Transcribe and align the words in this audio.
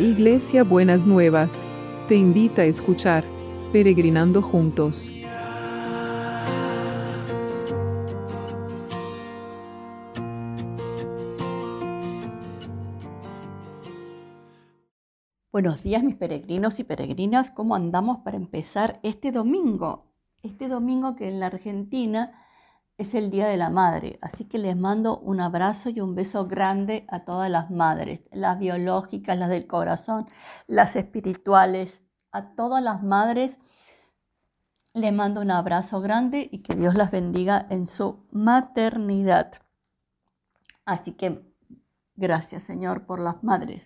Iglesia 0.00 0.64
Buenas 0.64 1.06
Nuevas, 1.06 1.66
te 2.08 2.14
invita 2.14 2.62
a 2.62 2.64
escuchar 2.64 3.22
Peregrinando 3.70 4.40
Juntos. 4.40 5.10
Buenos 15.52 15.82
días 15.82 16.02
mis 16.02 16.16
peregrinos 16.16 16.80
y 16.80 16.84
peregrinas, 16.84 17.50
¿cómo 17.50 17.74
andamos 17.74 18.20
para 18.20 18.38
empezar 18.38 19.00
este 19.02 19.32
domingo? 19.32 20.06
Este 20.42 20.68
domingo 20.68 21.14
que 21.14 21.28
en 21.28 21.40
la 21.40 21.48
Argentina 21.48 22.32
es 23.00 23.14
el 23.14 23.30
Día 23.30 23.48
de 23.48 23.56
la 23.56 23.70
Madre, 23.70 24.18
así 24.20 24.44
que 24.44 24.58
les 24.58 24.76
mando 24.76 25.18
un 25.20 25.40
abrazo 25.40 25.88
y 25.88 26.00
un 26.00 26.14
beso 26.14 26.46
grande 26.46 27.06
a 27.08 27.24
todas 27.24 27.50
las 27.50 27.70
madres, 27.70 28.28
las 28.30 28.58
biológicas, 28.58 29.38
las 29.38 29.48
del 29.48 29.66
corazón, 29.66 30.26
las 30.66 30.96
espirituales, 30.96 32.02
a 32.30 32.54
todas 32.54 32.82
las 32.82 33.02
madres. 33.02 33.56
Les 34.92 35.14
mando 35.14 35.40
un 35.40 35.50
abrazo 35.50 36.02
grande 36.02 36.46
y 36.52 36.58
que 36.58 36.74
Dios 36.74 36.94
las 36.94 37.10
bendiga 37.10 37.66
en 37.70 37.86
su 37.86 38.26
maternidad. 38.32 39.54
Así 40.84 41.12
que 41.12 41.42
gracias 42.16 42.64
Señor 42.64 43.06
por 43.06 43.18
las 43.18 43.42
madres. 43.42 43.82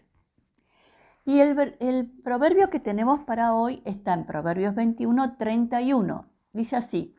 Y 1.24 1.38
el, 1.38 2.10
proverbio 2.24 2.68
que 2.68 2.80
tenemos 2.80 3.20
para 3.20 3.54
hoy 3.54 3.80
está 3.84 4.12
en 4.12 4.26
Proverbios 4.26 4.74
21, 4.74 5.36
31. 5.36 6.26
Dice 6.52 6.74
así. 6.74 7.14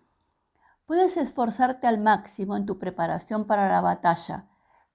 Puedes 0.86 1.18
esforzarte 1.18 1.88
al 1.88 2.00
máximo 2.00 2.56
en 2.56 2.68
tu 2.68 2.78
preparación 2.78 3.46
para 3.46 3.68
la 3.70 3.82
batalla, 3.82 4.46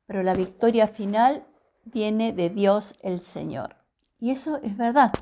pero 0.07 0.23
la 0.23 0.35
victoria 0.35 0.87
final 0.87 1.45
viene 1.85 2.33
de 2.33 2.49
Dios 2.49 2.95
el 3.03 3.21
Señor. 3.21 3.75
Y 4.19 4.31
eso 4.31 4.59
es 4.63 4.77
verdad. 4.77 5.13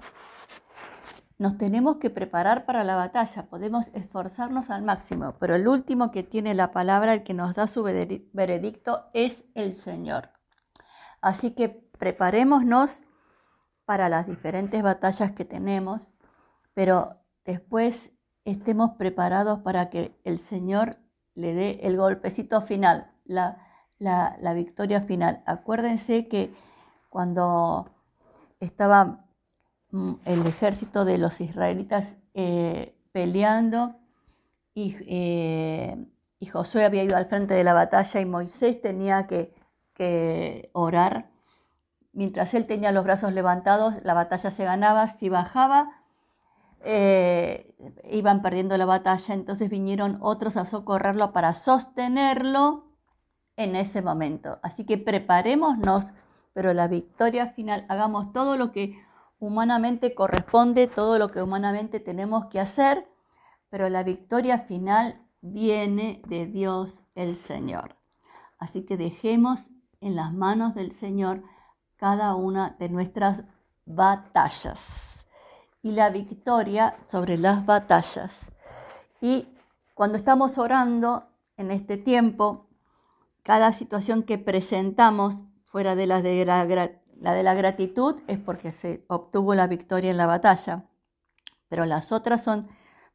Nos 1.39 1.57
tenemos 1.57 1.97
que 1.97 2.11
preparar 2.11 2.67
para 2.67 2.85
la 2.85 2.97
batalla, 2.97 3.47
podemos 3.47 3.87
esforzarnos 3.95 4.69
al 4.69 4.83
máximo, 4.83 5.37
pero 5.39 5.55
el 5.55 5.69
último 5.69 6.11
que 6.11 6.23
tiene 6.23 6.53
la 6.53 6.73
palabra, 6.73 7.15
el 7.15 7.23
que 7.23 7.33
nos 7.33 7.55
da 7.55 7.67
su 7.67 7.83
veredicto, 7.83 9.07
es 9.15 9.47
el 9.55 9.73
Señor. 9.73 10.31
Así 11.23 11.53
que 11.53 11.69
preparémonos 11.69 13.03
para 13.87 14.09
las 14.09 14.27
diferentes 14.27 14.83
batallas 14.83 15.33
que 15.33 15.45
tenemos, 15.45 16.09
pero 16.75 17.23
después 17.45 18.13
estemos 18.51 18.93
preparados 18.93 19.61
para 19.61 19.91
que 19.91 20.17
el 20.25 20.39
Señor 20.39 20.97
le 21.35 21.55
dé 21.55 21.81
el 21.83 21.97
golpecito 21.97 22.61
final, 22.61 23.11
la, 23.27 23.59
victoria 24.55 25.01
final. 25.01 25.43
Acuérdense 25.47 26.29
que 26.29 26.55
cuando 27.11 27.91
estaba 28.61 29.27
mm, 29.91 30.15
el 30.25 30.47
ejército 30.47 31.05
de 31.05 31.19
los 31.19 31.41
israelitas 31.41 32.17
eh, 32.35 32.95
peleando 33.13 33.97
eh, 34.75 36.07
y, 36.41 36.47
Josué 36.47 36.85
había 36.85 37.05
ido 37.05 37.17
al 37.17 37.27
frente 37.27 37.55
de 37.55 37.65
la 37.65 37.75
batalla 37.75 38.21
y 38.21 38.25
Moisés 38.25 38.81
tenía 38.81 39.27
que, 39.27 39.55
que 39.95 40.71
orar. 40.73 41.31
Mientras 42.13 42.55
él 42.55 42.67
tenía 42.67 42.93
los 42.93 43.05
brazos 43.05 43.33
levantados, 43.33 43.95
la 44.05 44.15
batalla 44.15 44.51
se 44.51 44.65
ganaba. 44.65 45.09
Si 45.09 45.29
bajaba, 45.29 45.98
eh, 46.81 47.75
iban 48.11 48.43
perdiendo 48.43 48.77
la 48.77 48.85
batalla, 48.85 49.35
entonces 49.35 49.69
vinieron 49.69 50.19
otros 50.21 50.57
a 50.57 50.65
socorrerlo 50.65 51.33
para 51.33 51.55
sostenerlo 51.55 52.85
en 53.57 53.77
ese 53.77 54.03
momento. 54.03 54.59
Así 54.63 54.85
que 54.85 54.99
preparémonos, 54.99 56.07
pero 56.53 56.73
la 56.73 56.89
victoria 56.89 57.49
final, 57.49 57.85
hagamos 57.89 58.33
todo 58.33 58.57
lo 58.57 58.73
que 58.73 58.99
humanamente 59.39 60.15
corresponde, 60.15 60.87
todo 60.87 61.19
lo 61.19 61.29
que 61.29 61.43
humanamente 61.43 62.01
tenemos 62.01 62.47
que 62.47 62.61
hacer, 62.61 63.09
pero 63.71 63.89
la 63.89 64.03
victoria 64.03 64.59
final 64.59 65.21
viene 65.41 66.23
de 66.27 66.47
Dios 66.47 67.03
el 67.15 67.37
Señor. 67.37 67.97
Así 68.59 68.85
que 68.85 68.97
dejemos 68.97 69.71
en 70.01 70.17
las 70.17 70.33
manos 70.33 70.75
del 70.75 70.95
Señor 70.95 71.43
cada 71.97 72.35
una 72.35 72.77
de 72.79 72.89
nuestras 72.89 73.43
batallas 73.85 75.18
y 75.83 75.93
la 75.93 76.11
victoria 76.11 76.97
sobre 77.05 77.39
las 77.39 77.65
batallas. 77.65 78.53
Y 79.21 79.49
cuando 79.95 80.17
estamos 80.17 80.59
orando 80.59 81.29
en 81.57 81.71
este 81.71 81.97
tiempo, 81.97 82.69
cada 83.43 83.73
situación 83.73 84.23
que 84.23 84.39
presentamos 84.39 85.35
fuera 85.65 85.95
de 85.95 86.07
la 86.07 86.23
de 86.23 86.45
la, 86.45 87.55
gratitud 87.55 88.21
es 88.27 88.39
porque 88.39 88.73
se 88.73 89.05
obtuvo 89.09 89.55
la 89.55 89.67
victoria 89.67 90.11
en 90.11 90.17
la 90.17 90.27
batalla. 90.27 90.85
Pero 91.69 91.85
las 91.85 92.13
otras 92.13 92.43
son 92.43 92.69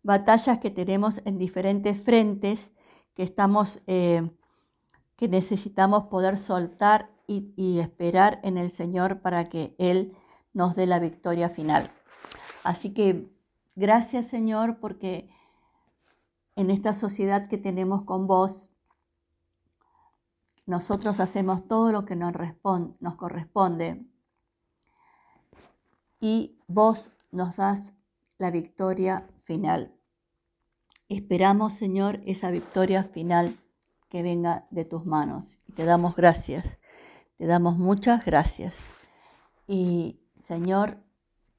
batallas 0.04 0.60
que 0.60 0.70
tenemos 0.70 1.22
en 1.26 1.38
diferentes 1.38 2.04
frentes 2.04 2.74
que 3.16 3.24
estamos 3.24 3.82
eh, 3.88 4.30
que 5.16 5.28
necesitamos 5.28 6.06
poder 6.06 6.38
soltar 6.38 7.10
y 7.28 7.80
esperar 7.80 8.40
en 8.44 8.58
el 8.58 8.70
Señor 8.70 9.22
para 9.22 9.46
que 9.46 9.76
Él 9.78 10.16
nos 10.54 10.76
dé 10.76 10.86
la 10.86 11.00
victoria 11.00 11.50
final. 11.50 11.92
Así 12.64 12.94
que 12.94 13.30
gracias 13.76 14.28
Señor 14.28 14.80
porque 14.80 15.30
en 16.56 16.70
esta 16.70 16.94
sociedad 16.94 17.48
que 17.50 17.58
tenemos 17.58 18.04
con 18.04 18.28
vos, 18.28 18.70
nosotros 20.66 21.20
hacemos 21.20 21.68
todo 21.68 21.92
lo 21.92 22.06
que 22.06 22.16
nos, 22.16 22.34
nos 23.00 23.16
corresponde 23.16 24.06
y 26.22 26.58
vos 26.68 27.12
nos 27.32 27.58
das 27.58 27.94
la 28.38 28.50
victoria 28.50 29.28
final. 29.42 29.94
Esperamos, 31.10 31.74
Señor, 31.74 32.22
esa 32.26 32.50
victoria 32.50 33.04
final 33.04 33.58
que 34.08 34.24
venga 34.24 34.66
de 34.72 34.86
tus 34.86 35.06
manos. 35.06 35.44
Te 35.76 35.84
damos 35.84 36.16
gracias, 36.16 36.80
te 37.38 37.46
damos 37.46 37.78
muchas 37.78 38.24
gracias. 38.24 38.86
Y, 39.68 40.20
Señor, 40.42 41.03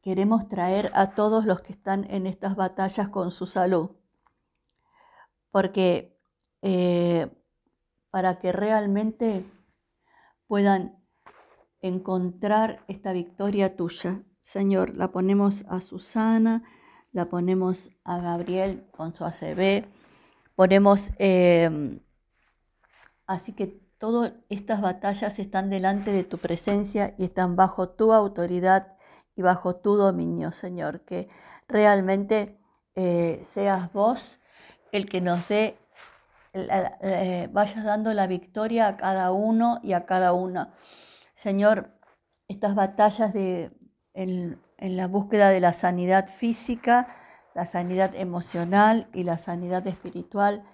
queremos 0.05 0.51
traer 0.51 0.91
a 0.93 1.15
todos 1.15 1.47
los 1.47 1.63
que 1.63 1.73
están 1.73 2.05
en 2.11 2.27
estas 2.27 2.57
batallas 2.57 3.09
con 3.09 3.31
su 3.31 3.47
salud. 3.47 3.89
Porque 5.51 6.15
eh, 6.61 7.31
para 8.11 8.39
que 8.39 8.53
realmente 8.53 9.47
puedan 10.47 11.03
encontrar 11.81 12.85
esta 12.87 13.13
victoria 13.15 13.77
tuya. 13.77 14.23
Señor, 14.43 14.95
la 14.95 15.11
ponemos 15.11 15.65
a 15.69 15.81
Susana, 15.81 16.65
la 17.13 17.31
ponemos 17.31 17.89
a 18.05 18.19
Gabriel 18.19 18.87
con 18.91 19.15
su 19.15 19.25
ACB, 19.25 19.87
ponemos, 20.55 21.09
eh, 21.19 21.99
así 23.27 23.55
que 23.55 23.81
todas 23.97 24.35
estas 24.51 24.83
batallas 24.83 25.39
están 25.39 25.71
delante 25.71 26.13
de 26.13 26.25
tu 26.25 26.37
presencia 26.37 27.15
y 27.17 27.25
están 27.25 27.57
bajo 27.57 27.89
tu 27.89 28.13
autoridad 28.13 28.94
y 29.37 29.43
bajo 29.43 29.77
tu 29.77 29.97
dominio, 29.97 30.53
Señor, 30.53 31.01
que 31.01 31.29
realmente 31.69 32.59
eh, 32.95 33.41
seas 33.43 33.93
vos 33.93 34.41
el 34.93 35.09
que 35.09 35.21
nos 35.21 35.49
dé, 35.49 35.77
eh, 36.53 37.49
vayas 37.53 37.85
dando 37.85 38.13
la 38.13 38.27
victoria 38.27 38.87
a 38.87 38.97
cada 38.97 39.33
uno 39.33 39.81
y 39.83 39.93
a 39.93 40.07
cada 40.07 40.33
una. 40.33 40.73
Señor, 41.35 41.91
estas 42.47 42.75
batallas 42.75 43.33
de, 43.33 43.73
en, 44.13 44.63
en 44.79 44.97
la 44.97 45.09
búsqueda 45.09 45.51
de 45.51 45.61
la 45.61 45.73
sanidad 45.73 46.29
física, 46.29 47.09
la 47.55 47.67
sanidad 47.67 48.15
emocional 48.15 49.09
y 49.13 49.25
la 49.25 49.39
sanidad 49.39 49.87
espiritual, 49.87 50.65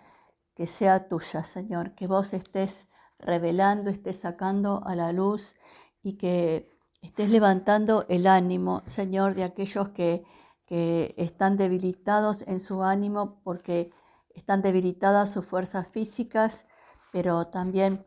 que 0.55 0.67
sea 0.67 1.09
tuya, 1.09 1.45
Señor, 1.45 1.95
que 1.95 2.07
vos 2.07 2.35
estés 2.35 2.87
revelando, 3.19 3.89
estés 3.89 4.19
sacando 4.19 4.83
a 4.85 4.95
la 4.95 5.13
luz 5.13 5.57
y 6.03 6.19
que 6.19 6.71
estés 7.03 7.31
levantando 7.31 8.05
el 8.09 8.27
ánimo, 8.27 8.83
Señor, 8.87 9.35
de 9.35 9.45
aquellos 9.45 9.91
que, 9.91 10.25
están 10.73 11.57
debilitados 11.57 12.43
en 12.47 12.61
su 12.61 12.85
ánimo 12.85 13.41
porque 13.43 13.91
están 14.37 14.63
debilitadas 14.63 15.33
sus 15.33 15.45
fuerzas 15.45 15.89
físicas, 15.89 16.65
pero 17.11 17.49
también 17.49 18.07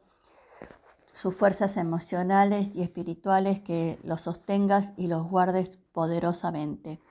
sus 1.11 1.35
fuerzas 1.35 1.75
emocionales 1.75 2.73
y 2.73 2.81
espirituales, 2.81 3.59
que 3.59 3.99
los 4.03 4.21
sostengas 4.21 4.93
y 4.95 5.07
los 5.07 5.27
guardes 5.27 5.77
poderosamente. 5.91 7.01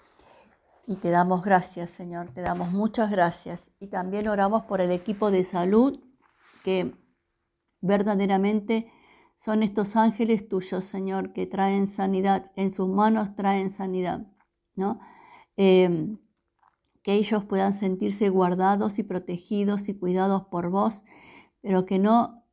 Y 0.87 0.97
te 0.97 1.11
damos 1.11 1.45
gracias, 1.45 1.91
Señor, 1.91 2.31
te 2.31 2.41
damos 2.41 2.73
muchas 2.73 3.11
gracias. 3.11 3.73
Y 3.79 3.89
también 3.89 4.29
oramos 4.29 4.63
por 4.63 4.81
el 4.81 4.91
equipo 4.91 5.31
de 5.31 5.45
salud 5.45 6.01
que 6.65 6.95
verdaderamente 7.83 8.91
son 9.45 9.65
estos 9.65 9.97
ángeles 9.97 10.49
tuyos, 10.49 10.85
Señor, 10.85 11.33
que 11.33 11.47
traen 11.47 11.89
sanidad, 11.89 12.53
en 12.55 12.73
sus 12.73 12.89
manos 12.89 13.35
traen 13.35 13.71
sanidad, 13.73 14.27
¿no? 14.77 15.01
Em, 15.57 16.19
que 17.03 17.15
ellos 17.15 17.45
puedan 17.45 17.75
sentirse 17.75 18.29
guardados 18.29 19.01
y 19.01 19.03
protegidos 19.03 19.89
y 19.89 19.95
cuidados 19.95 20.45
por 20.45 20.71
vos, 20.71 21.03
pero 21.61 21.85
que 21.87 21.99
no 21.99 22.45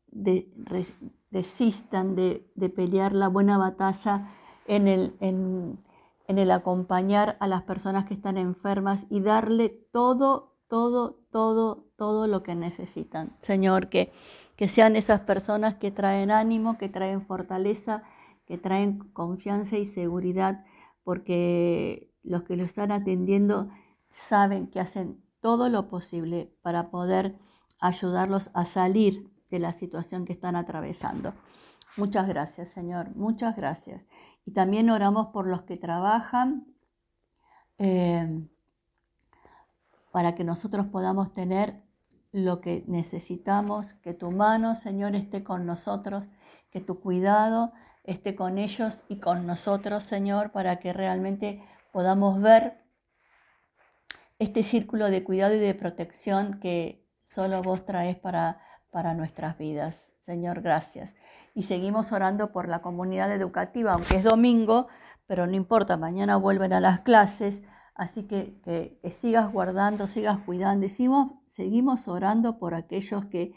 desistan 1.30 2.15
de, 2.15 2.50
pelear 2.75 3.13
la 3.13 3.27
buena 3.27 3.59
batalla 3.59 4.27
en 4.65 4.88
el, 4.88 5.15
en, 5.19 5.77
el 6.27 6.50
acompañar 6.50 7.38
a 7.39 7.47
las 7.47 7.62
personas 7.63 8.07
que 8.07 8.15
están 8.15 8.38
enfermas 8.38 9.06
y 9.12 9.21
darle 9.21 9.69
todo, 9.91 10.49
todo, 10.69 11.19
todo, 11.31 11.88
todo 11.98 12.27
lo 12.27 12.44
que 12.44 12.56
necesitan. 12.56 13.36
Señor, 13.42 13.89
que, 13.89 14.13
que 14.56 14.68
sean 14.68 14.95
esas 14.95 15.21
personas 15.21 15.75
que 15.75 15.92
traen 15.92 16.31
ánimo, 16.31 16.77
que 16.77 16.88
traen 16.88 17.25
fortaleza, 17.25 18.04
que 18.45 18.57
traen 18.57 19.00
confianza 19.12 19.77
y 19.77 19.86
seguridad, 19.86 20.63
porque 21.04 22.13
los 22.24 22.44
que 22.44 22.56
lo 22.56 22.63
están 22.63 22.92
atendiendo 22.92 23.69
saben 24.12 24.68
que 24.68 24.80
hacen 24.80 25.21
todo 25.42 25.69
lo 25.69 25.89
posible 25.89 26.51
para 26.62 26.89
poder 26.89 27.36
ayudarlos 27.80 28.51
a 28.54 28.65
salir 28.65 29.30
de 29.50 29.60
la 29.60 29.74
situación 29.74 30.25
que 30.25 30.33
están 30.33 30.56
atravesando. 30.56 31.33
Muchas 31.98 32.27
gracias, 32.27 32.69
Señor, 32.69 33.15
muchas 33.15 33.56
gracias. 33.56 34.04
Y 34.45 34.51
también 34.51 34.89
oramos 34.89 35.27
por 35.27 35.48
los 35.48 35.63
que 35.63 35.77
trabajan 35.77 36.65
eh, 37.77 38.48
para 40.12 40.36
que 40.36 40.44
nosotros 40.44 40.88
podamos 40.88 41.34
tener 41.34 41.82
lo 42.32 42.62
que 42.62 42.84
necesitamos, 42.88 43.94
que 43.96 44.14
tu 44.14 44.32
mano, 44.32 44.76
Señor, 44.76 45.16
esté 45.16 45.44
con 45.44 45.66
nosotros, 45.66 46.24
que 46.72 46.82
tu 46.82 47.00
cuidado 47.00 47.74
esté 48.04 48.36
con 48.36 48.58
ellos 48.58 49.04
y 49.08 49.20
con 49.20 49.46
nosotros, 49.46 50.04
Señor, 50.04 50.52
para 50.52 50.78
que 50.78 50.94
realmente 50.94 51.64
podamos 51.92 52.42
ver 52.42 52.84
este 54.40 54.64
círculo 54.64 55.10
de 55.12 55.24
cuidado 55.24 55.56
y 55.56 55.60
de 55.60 55.76
protección 55.76 56.60
que 56.60 57.06
solo 57.24 57.62
vos 57.62 57.86
traes 57.86 58.18
para, 58.18 58.62
para 58.90 59.14
nuestras 59.14 59.58
vidas. 59.58 60.12
Señor, 60.20 60.62
gracias. 60.62 61.14
Y 61.54 61.64
seguimos 61.64 62.12
orando 62.12 62.52
por 62.52 62.68
la 62.68 62.82
comunidad 62.82 63.32
educativa, 63.32 63.94
aunque 63.94 64.16
es 64.16 64.24
domingo, 64.24 64.88
pero 65.28 65.46
no 65.46 65.56
importa, 65.56 65.98
mañana 65.98 66.38
vuelven 66.38 66.74
a 66.74 66.80
las 66.80 67.02
clases, 67.02 67.62
así 67.95 68.24
que, 68.24 69.00
sigas 69.09 69.51
guardando, 69.51 70.07
sigas 70.07 70.39
cuidando. 70.39 70.88
Seguimos 71.47 72.07
orando 72.07 72.57
por 72.57 72.74
aquellos 72.74 73.25
que 73.25 73.53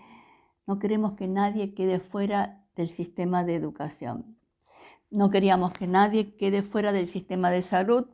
no 0.66 0.78
queremos 0.78 1.12
que 1.12 1.28
nadie 1.28 1.74
quede 1.74 2.00
fuera 2.00 2.64
del 2.76 2.88
sistema 2.88 3.44
de 3.44 3.54
educación. 3.54 4.36
No 5.10 5.30
queríamos 5.30 5.72
que 5.72 5.86
nadie 5.86 6.36
quede 6.36 6.62
fuera 6.62 6.92
del 6.92 7.06
sistema 7.06 7.50
de 7.50 7.62
salud 7.62 8.06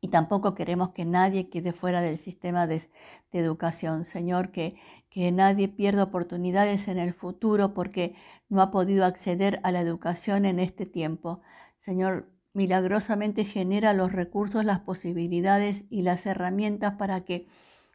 y 0.00 0.08
tampoco 0.08 0.54
queremos 0.54 0.90
que 0.90 1.04
nadie 1.04 1.48
quede 1.50 1.72
fuera 1.72 2.00
del 2.00 2.18
sistema 2.18 2.66
de, 2.66 2.88
educación. 3.32 4.04
Señor, 4.04 4.50
que 4.50 4.76
nadie 5.32 5.68
pierda 5.68 6.04
oportunidades 6.04 6.88
en 6.88 6.98
el 6.98 7.12
futuro 7.12 7.74
porque 7.74 8.14
no 8.48 8.62
ha 8.62 8.70
podido 8.70 9.04
acceder 9.04 9.60
a 9.62 9.72
la 9.72 9.80
educación 9.80 10.44
en 10.46 10.58
este 10.58 10.86
tiempo. 10.86 11.42
Señor, 11.78 12.30
milagrosamente 12.56 13.44
genera 13.44 13.92
los 13.92 14.12
recursos, 14.12 14.64
las 14.64 14.80
posibilidades 14.80 15.84
y 15.90 16.00
las 16.00 16.24
herramientas 16.24 16.94
para 16.94 17.20
que 17.20 17.46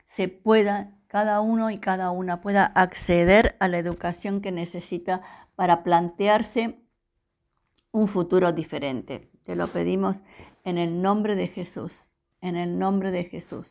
se 0.06 0.28
pueda, 0.28 0.92
cada 1.08 1.42
uno 1.42 1.72
y 1.72 1.80
cada 1.80 2.12
una 2.12 2.42
pueda 2.42 2.66
acceder 2.66 3.56
a 3.60 3.68
la 3.68 3.80
educación 3.80 4.40
que 4.40 4.52
necesita 4.52 5.24
para 5.56 5.82
plantearse 5.82 6.80
un 7.92 8.08
futuro 8.08 8.52
diferente. 8.52 9.32
Te 9.46 9.56
lo 9.56 9.68
pedimos 9.68 10.18
en 10.64 10.78
el 10.78 11.02
nombre 11.02 11.36
de 11.36 11.48
Jesús, 11.48 12.12
en 12.40 12.56
el 12.56 12.78
nombre 12.78 13.10
de 13.10 13.24
Jesús. 13.24 13.66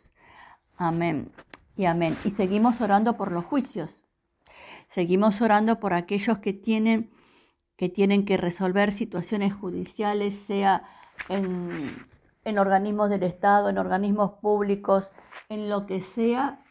Amén 0.77 1.31
y 1.77 1.85
amén. 1.85 2.17
Y 2.25 2.33
seguimos 2.33 2.81
orando 2.81 3.17
por 3.17 3.31
los 3.31 3.45
juicios. 3.45 4.03
Seguimos 4.89 5.41
orando 5.41 5.79
por 5.79 5.95
aquellos 5.95 6.39
que 6.39 6.53
tienen 6.53 7.13
que, 7.81 7.89
tienen 7.89 8.27
que 8.27 8.37
resolver 8.37 8.93
situaciones 8.93 9.55
judiciales, 9.55 10.39
sea 10.39 10.85
en, 11.31 11.97
en 12.45 12.59
organismos 12.59 13.09
del 13.09 13.23
Estado, 13.23 13.71
en 13.71 13.79
organismos 13.79 14.33
públicos, 14.43 15.13
en 15.49 15.71
lo 15.71 15.87
que 15.87 16.03
sea. 16.03 16.63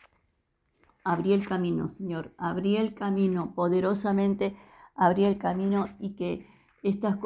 Abrí 1.03 1.33
el 1.33 1.47
camino, 1.47 1.89
Señor. 1.89 2.31
Abrí 2.37 2.77
el 2.77 2.93
camino 2.93 3.55
poderosamente. 3.55 4.55
Abrí 4.93 5.25
el 5.25 5.39
camino 5.39 5.87
y 5.97 6.15
que 6.15 6.47
estas, 6.83 7.17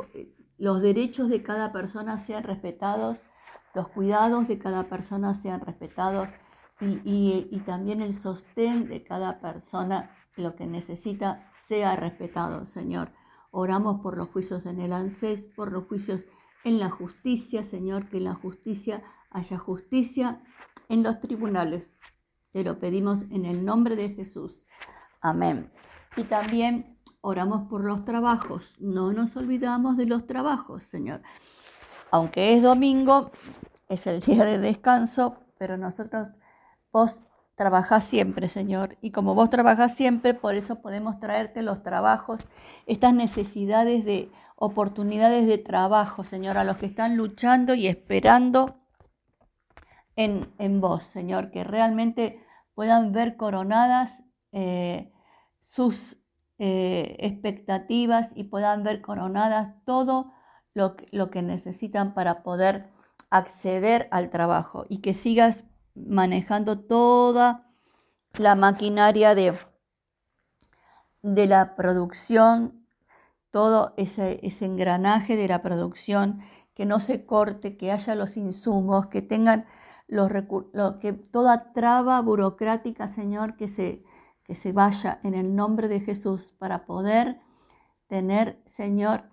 los 0.57 0.81
derechos 0.81 1.27
de 1.27 1.43
cada 1.43 1.73
persona 1.73 2.19
sean 2.19 2.43
respetados, 2.43 3.21
los 3.73 3.89
cuidados 3.89 4.47
de 4.47 4.59
cada 4.59 4.83
persona 4.83 5.33
sean 5.33 5.59
respetados 5.59 6.29
y, 6.79 7.61
también 7.65 8.01
el 8.01 8.13
sostén 8.13 8.87
de 8.87 9.03
cada 9.03 9.39
persona, 9.41 10.09
lo 10.37 10.55
que 10.55 10.67
necesita, 10.67 11.49
sea 11.67 11.95
respetado, 11.97 12.65
Señor. 12.65 13.11
Oramos 13.55 14.01
por 14.01 14.17
los 14.17 14.29
juicios 14.29 14.65
en 14.65 14.79
el 14.79 14.91
ANSES, 14.91 15.43
por 15.55 15.71
los 15.71 15.85
juicios 15.85 16.25
en 16.63 16.79
la 16.79 16.89
justicia, 16.89 17.63
Señor, 17.63 18.09
que 18.09 18.17
en 18.17 18.23
la 18.23 18.33
justicia 18.33 19.03
haya 19.29 19.59
justicia 19.59 20.41
en 20.89 21.03
los 21.03 21.19
tribunales. 21.19 21.87
Te 22.51 22.63
lo 22.63 22.79
pedimos 22.79 23.21
en 23.29 23.45
el 23.45 23.63
nombre 23.63 23.95
de 23.95 24.09
Jesús. 24.09 24.65
Amén. 25.21 25.71
Y 26.17 26.23
también 26.23 26.97
oramos 27.21 27.69
por 27.69 27.83
los 27.83 28.05
trabajos. 28.05 28.73
No 28.79 29.13
nos 29.13 29.37
olvidamos 29.37 29.97
de 29.97 30.07
los 30.07 30.25
trabajos, 30.25 30.85
Señor. 30.85 31.21
Aunque 32.09 32.55
es 32.55 32.63
domingo, 32.63 33.29
es 33.87 34.07
el 34.07 34.21
día 34.21 34.45
de 34.45 34.57
descanso, 34.57 35.37
pero 35.59 35.77
nosotros, 35.77 36.27
vos 36.91 37.21
trabajás 37.55 38.03
siempre, 38.03 38.47
Señor. 38.49 38.97
Y 39.01 39.11
como 39.11 39.35
vos 39.35 39.49
trabajás 39.49 39.95
siempre, 39.95 40.33
por 40.33 40.55
eso 40.55 40.81
podemos 40.81 41.19
traerte 41.19 41.61
los 41.61 41.83
trabajos, 41.83 42.41
estas 42.85 43.13
necesidades 43.13 44.05
de 44.05 44.31
oportunidades 44.55 45.45
de 45.47 45.57
trabajo, 45.57 46.23
Señor, 46.23 46.57
a 46.57 46.63
los 46.63 46.77
que 46.77 46.85
están 46.85 47.17
luchando 47.17 47.73
y 47.73 47.87
esperando 47.87 48.79
en, 50.15 50.53
en 50.57 50.81
vos, 50.81 51.03
Señor, 51.03 51.51
que 51.51 51.63
realmente 51.63 52.43
puedan 52.75 53.11
ver 53.11 53.37
coronadas 53.37 54.23
eh, 54.51 55.11
sus 55.59 56.17
eh, 56.59 57.15
expectativas 57.19 58.31
y 58.35 58.45
puedan 58.45 58.83
ver 58.83 59.01
coronadas 59.01 59.73
todo 59.85 60.31
lo 60.73 60.95
que, 60.95 61.07
lo 61.11 61.29
que 61.29 61.41
necesitan 61.41 62.13
para 62.13 62.43
poder 62.43 62.89
acceder 63.29 64.07
al 64.11 64.29
trabajo 64.29 64.85
y 64.89 64.99
que 64.99 65.13
sigas 65.13 65.63
manejando 65.95 66.79
toda 66.79 67.69
la 68.37 68.55
maquinaria 68.55 69.35
de, 69.35 69.57
de 71.21 71.47
la 71.47 71.75
producción, 71.75 72.85
todo 73.51 73.93
ese, 73.97 74.39
engranaje 74.61 75.35
de 75.35 75.47
la 75.47 75.61
producción, 75.61 76.41
que 76.73 76.85
no 76.85 76.99
se 76.99 77.25
corte, 77.25 77.77
que 77.77 77.91
haya 77.91 78.15
los 78.15 78.35
insumos, 78.35 79.07
que 79.07 79.21
tengan 79.21 79.65
los 80.07 80.31
recursos, 80.31 80.95
que 80.99 81.13
toda 81.13 81.71
traba 81.73 82.19
burocrática, 82.21 83.07
Señor, 83.07 83.55
que 83.55 83.67
se, 83.67 84.03
que 84.43 84.55
se 84.55 84.71
vaya 84.71 85.19
en 85.23 85.35
el 85.35 85.55
nombre 85.55 85.87
de 85.87 85.99
Jesús 85.99 86.53
para 86.57 86.85
poder 86.85 87.39
tener, 88.07 88.59
Señor, 88.65 89.25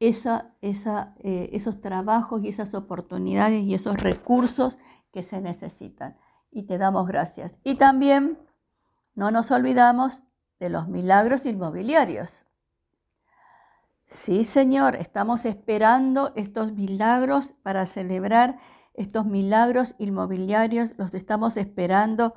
esa, 0.00 0.54
esa, 0.62 1.14
eh, 1.18 1.50
esos 1.52 1.82
trabajos 1.82 2.42
y 2.42 2.48
esas 2.48 2.72
oportunidades 2.74 3.62
y 3.62 3.74
esos 3.74 3.96
recursos 3.98 4.78
que 5.12 5.22
se 5.22 5.40
necesitan. 5.40 6.16
Y 6.50 6.64
te 6.64 6.78
damos 6.78 7.06
gracias. 7.06 7.52
Y 7.64 7.76
también 7.76 8.38
no 9.14 9.30
nos 9.30 9.50
olvidamos 9.50 10.24
de 10.58 10.70
los 10.70 10.88
milagros 10.88 11.46
inmobiliarios. 11.46 12.44
Sí, 14.04 14.42
Señor, 14.42 14.96
estamos 14.96 15.44
esperando 15.44 16.32
estos 16.34 16.72
milagros 16.72 17.54
para 17.62 17.86
celebrar 17.86 18.58
estos 18.94 19.24
milagros 19.24 19.94
inmobiliarios. 19.98 20.94
Los 20.98 21.14
estamos 21.14 21.56
esperando 21.56 22.34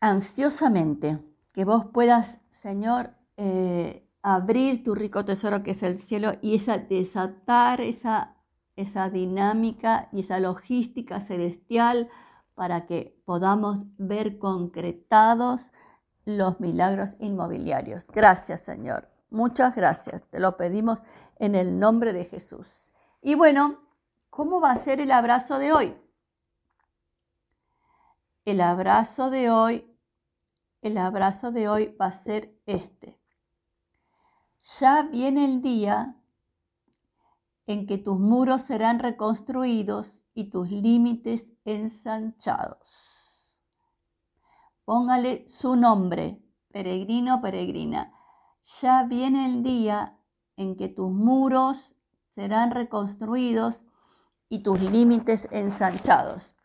ansiosamente 0.00 1.18
que 1.52 1.64
vos 1.64 1.84
puedas, 1.92 2.40
Señor, 2.62 3.10
eh, 3.36 4.08
abrir 4.22 4.82
tu 4.82 4.94
rico 4.94 5.24
tesoro 5.24 5.62
que 5.62 5.72
es 5.72 5.82
el 5.82 6.00
cielo 6.00 6.32
y 6.40 6.56
esa, 6.56 6.78
desatar 6.78 7.80
esa, 7.80 8.37
esa 8.78 9.10
dinámica 9.10 10.08
y 10.12 10.20
esa 10.20 10.38
logística 10.38 11.20
celestial 11.20 12.08
para 12.54 12.86
que 12.86 13.20
podamos 13.24 13.84
ver 13.98 14.38
concretados 14.38 15.72
los 16.24 16.60
milagros 16.60 17.16
inmobiliarios. 17.18 18.06
Gracias, 18.06 18.60
Señor. 18.60 19.08
Muchas 19.30 19.74
gracias. 19.74 20.22
Te 20.30 20.38
lo 20.38 20.56
pedimos 20.56 21.00
en 21.40 21.56
el 21.56 21.78
nombre 21.78 22.12
de 22.12 22.26
Jesús. 22.26 22.92
Y 23.20 23.34
bueno, 23.34 23.80
¿cómo 24.30 24.60
va 24.60 24.70
a 24.70 24.76
ser 24.76 25.00
el 25.00 25.10
abrazo 25.10 25.58
de 25.58 25.72
hoy? 25.72 25.96
El 28.44 28.60
abrazo 28.60 29.28
de 29.28 29.50
hoy, 29.50 29.92
el 30.82 30.98
abrazo 30.98 31.50
de 31.50 31.68
hoy 31.68 31.96
va 32.00 32.06
a 32.06 32.12
ser 32.12 32.54
este. 32.64 33.18
Ya 34.78 35.02
viene 35.02 35.44
el 35.44 35.62
día 35.62 36.17
en 37.68 37.86
que 37.86 37.98
tus 37.98 38.18
muros 38.18 38.62
serán 38.62 38.98
reconstruidos 38.98 40.22
y 40.32 40.48
tus 40.48 40.70
límites 40.70 41.52
ensanchados. 41.66 43.60
Póngale 44.86 45.46
su 45.50 45.76
nombre, 45.76 46.40
peregrino, 46.72 47.42
peregrina. 47.42 48.14
Ya 48.80 49.02
viene 49.04 49.44
el 49.44 49.62
día 49.62 50.16
en 50.56 50.76
que 50.76 50.88
tus 50.88 51.12
muros 51.12 51.94
serán 52.30 52.70
reconstruidos 52.70 53.84
y 54.48 54.62
tus 54.62 54.80
límites 54.80 55.46
ensanchados. 55.50 56.56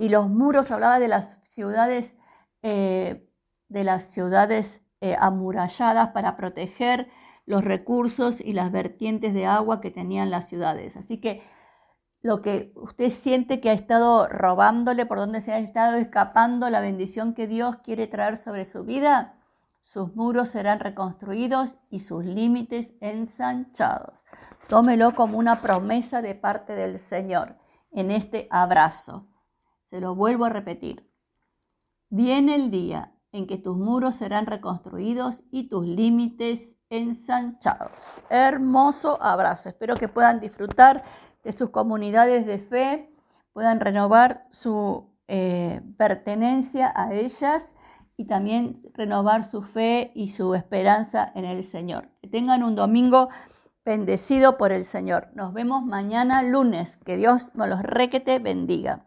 Y 0.00 0.08
los 0.08 0.28
muros 0.28 0.72
hablaba 0.72 0.98
de 0.98 1.06
las 1.06 1.38
ciudades, 1.44 2.16
eh, 2.62 3.30
de 3.68 3.84
las 3.84 4.02
ciudades 4.02 4.82
eh, 5.00 5.14
amuralladas 5.16 6.08
para 6.08 6.36
proteger 6.36 7.08
los 7.46 7.64
recursos 7.64 8.40
y 8.40 8.52
las 8.52 8.72
vertientes 8.72 9.32
de 9.32 9.46
agua 9.46 9.80
que 9.80 9.90
tenían 9.90 10.30
las 10.30 10.48
ciudades. 10.48 10.96
Así 10.96 11.18
que 11.18 11.42
lo 12.20 12.42
que 12.42 12.72
usted 12.74 13.10
siente 13.10 13.60
que 13.60 13.70
ha 13.70 13.72
estado 13.72 14.26
robándole, 14.26 15.06
por 15.06 15.18
donde 15.18 15.40
se 15.40 15.52
ha 15.52 15.58
estado 15.58 15.96
escapando 15.96 16.68
la 16.70 16.80
bendición 16.80 17.34
que 17.34 17.46
Dios 17.46 17.76
quiere 17.84 18.08
traer 18.08 18.36
sobre 18.36 18.64
su 18.64 18.82
vida, 18.84 19.36
sus 19.80 20.16
muros 20.16 20.48
serán 20.48 20.80
reconstruidos 20.80 21.78
y 21.88 22.00
sus 22.00 22.24
límites 22.24 22.88
ensanchados. 23.00 24.24
Tómelo 24.68 25.14
como 25.14 25.38
una 25.38 25.60
promesa 25.60 26.22
de 26.22 26.34
parte 26.34 26.74
del 26.74 26.98
Señor 26.98 27.56
en 27.92 28.10
este 28.10 28.48
abrazo. 28.50 29.28
Se 29.90 30.00
lo 30.00 30.16
vuelvo 30.16 30.46
a 30.46 30.50
repetir. 30.50 31.08
Viene 32.10 32.56
el 32.56 32.72
día 32.72 33.12
en 33.30 33.46
que 33.46 33.58
tus 33.58 33.76
muros 33.76 34.16
serán 34.16 34.46
reconstruidos 34.46 35.44
y 35.52 35.68
tus 35.68 35.86
límites 35.86 36.75
ensanchados. 36.90 38.20
Hermoso 38.30 39.18
abrazo. 39.22 39.68
Espero 39.68 39.96
que 39.96 40.08
puedan 40.08 40.40
disfrutar 40.40 41.02
de 41.44 41.52
sus 41.52 41.70
comunidades 41.70 42.46
de 42.46 42.58
fe, 42.58 43.10
puedan 43.52 43.80
renovar 43.80 44.46
su 44.50 45.10
eh, 45.28 45.80
pertenencia 45.96 46.92
a 46.94 47.12
ellas 47.12 47.66
y 48.16 48.26
también 48.26 48.82
renovar 48.94 49.44
su 49.44 49.62
fe 49.62 50.10
y 50.14 50.30
su 50.30 50.54
esperanza 50.54 51.32
en 51.34 51.44
el 51.44 51.64
Señor. 51.64 52.08
Que 52.22 52.28
tengan 52.28 52.62
un 52.62 52.74
domingo 52.74 53.28
bendecido 53.84 54.56
por 54.56 54.72
el 54.72 54.84
Señor. 54.84 55.28
Nos 55.34 55.52
vemos 55.52 55.84
mañana 55.84 56.42
lunes. 56.42 56.96
Que 56.98 57.16
Dios 57.16 57.54
nos 57.54 57.68
los 57.68 57.82
requete 57.82 58.38
bendiga. 58.38 59.06